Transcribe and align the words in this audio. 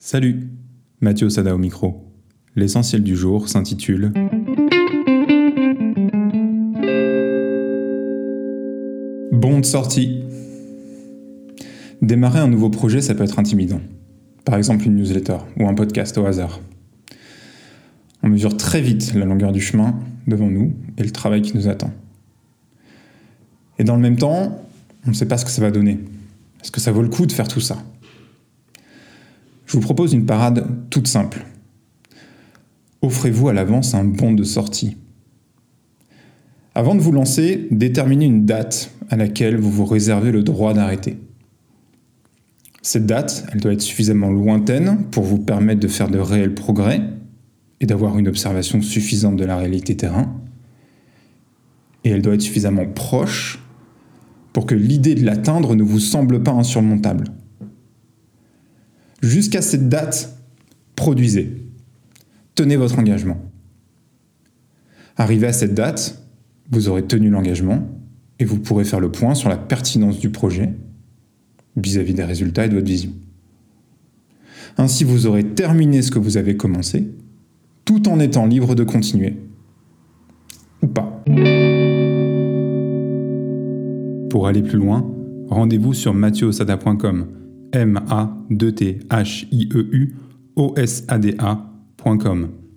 Salut 0.00 0.44
Mathieu 1.00 1.28
Sada 1.28 1.56
au 1.56 1.58
micro. 1.58 2.06
L'essentiel 2.54 3.02
du 3.02 3.16
jour 3.16 3.48
s'intitule 3.48 4.12
Bon 9.32 9.58
de 9.58 9.64
sortie 9.64 10.22
Démarrer 12.00 12.38
un 12.38 12.46
nouveau 12.46 12.70
projet, 12.70 13.00
ça 13.00 13.16
peut 13.16 13.24
être 13.24 13.40
intimidant. 13.40 13.80
Par 14.44 14.54
exemple 14.54 14.86
une 14.86 14.94
newsletter 14.94 15.38
ou 15.58 15.66
un 15.68 15.74
podcast 15.74 16.16
au 16.16 16.24
hasard. 16.26 16.60
On 18.22 18.28
mesure 18.28 18.56
très 18.56 18.80
vite 18.80 19.14
la 19.14 19.24
longueur 19.24 19.50
du 19.50 19.60
chemin 19.60 19.98
devant 20.28 20.48
nous 20.48 20.74
et 20.96 21.02
le 21.02 21.10
travail 21.10 21.42
qui 21.42 21.56
nous 21.56 21.66
attend. 21.66 21.90
Et 23.80 23.84
dans 23.84 23.96
le 23.96 24.02
même 24.02 24.16
temps, 24.16 24.62
on 25.08 25.10
ne 25.10 25.14
sait 25.14 25.26
pas 25.26 25.38
ce 25.38 25.44
que 25.44 25.50
ça 25.50 25.60
va 25.60 25.72
donner. 25.72 25.98
Est-ce 26.62 26.70
que 26.70 26.80
ça 26.80 26.92
vaut 26.92 27.02
le 27.02 27.08
coup 27.08 27.26
de 27.26 27.32
faire 27.32 27.48
tout 27.48 27.60
ça 27.60 27.78
je 29.68 29.74
vous 29.74 29.80
propose 29.82 30.14
une 30.14 30.24
parade 30.24 30.64
toute 30.88 31.06
simple. 31.06 31.44
Offrez-vous 33.02 33.48
à 33.48 33.52
l'avance 33.52 33.92
un 33.94 34.04
bon 34.04 34.32
de 34.32 34.42
sortie. 34.42 34.96
Avant 36.74 36.94
de 36.94 37.00
vous 37.00 37.12
lancer, 37.12 37.68
déterminez 37.70 38.24
une 38.24 38.46
date 38.46 38.90
à 39.10 39.16
laquelle 39.16 39.58
vous 39.58 39.70
vous 39.70 39.84
réservez 39.84 40.32
le 40.32 40.42
droit 40.42 40.72
d'arrêter. 40.72 41.18
Cette 42.80 43.04
date, 43.04 43.44
elle 43.52 43.60
doit 43.60 43.72
être 43.74 43.82
suffisamment 43.82 44.30
lointaine 44.30 45.04
pour 45.10 45.24
vous 45.24 45.38
permettre 45.38 45.80
de 45.80 45.88
faire 45.88 46.08
de 46.08 46.18
réels 46.18 46.54
progrès 46.54 47.02
et 47.80 47.86
d'avoir 47.86 48.16
une 48.18 48.26
observation 48.28 48.80
suffisante 48.80 49.36
de 49.36 49.44
la 49.44 49.58
réalité 49.58 49.94
terrain. 49.96 50.34
Et 52.04 52.08
elle 52.10 52.22
doit 52.22 52.34
être 52.36 52.40
suffisamment 52.42 52.86
proche 52.86 53.58
pour 54.54 54.64
que 54.64 54.74
l'idée 54.74 55.14
de 55.14 55.26
l'atteindre 55.26 55.74
ne 55.76 55.82
vous 55.82 56.00
semble 56.00 56.42
pas 56.42 56.52
insurmontable. 56.52 57.24
Jusqu'à 59.22 59.62
cette 59.62 59.88
date, 59.88 60.38
produisez. 60.94 61.66
Tenez 62.54 62.76
votre 62.76 62.98
engagement. 62.98 63.38
Arrivé 65.16 65.48
à 65.48 65.52
cette 65.52 65.74
date, 65.74 66.22
vous 66.70 66.88
aurez 66.88 67.04
tenu 67.04 67.28
l'engagement 67.28 67.82
et 68.38 68.44
vous 68.44 68.58
pourrez 68.58 68.84
faire 68.84 69.00
le 69.00 69.10
point 69.10 69.34
sur 69.34 69.48
la 69.48 69.56
pertinence 69.56 70.18
du 70.20 70.30
projet 70.30 70.72
vis-à-vis 71.76 72.14
des 72.14 72.22
résultats 72.24 72.66
et 72.66 72.68
de 72.68 72.74
votre 72.74 72.86
vision. 72.86 73.12
Ainsi, 74.76 75.02
vous 75.02 75.26
aurez 75.26 75.42
terminé 75.44 76.02
ce 76.02 76.12
que 76.12 76.20
vous 76.20 76.36
avez 76.36 76.56
commencé 76.56 77.08
tout 77.84 78.08
en 78.08 78.20
étant 78.20 78.46
libre 78.46 78.74
de 78.76 78.84
continuer. 78.84 79.34
Ou 80.82 80.86
pas. 80.86 81.24
Pour 84.30 84.46
aller 84.46 84.62
plus 84.62 84.78
loin, 84.78 85.10
rendez-vous 85.48 85.94
sur 85.94 86.14
mathieuosada.com 86.14 87.26
m 87.72 87.96
a 88.08 88.28
2 88.50 88.72
t 88.72 88.98
h 89.08 89.46
i 89.50 89.62
e 89.62 89.86
u 90.00 90.08
o 90.54 90.74
s 90.76 91.04
a 91.08 91.18
d 91.18 92.67